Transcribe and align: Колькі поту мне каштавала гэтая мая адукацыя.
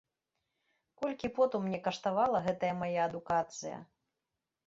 Колькі 1.01 1.29
поту 1.35 1.55
мне 1.65 1.79
каштавала 1.89 2.39
гэтая 2.47 2.71
мая 2.81 3.01
адукацыя. 3.09 3.77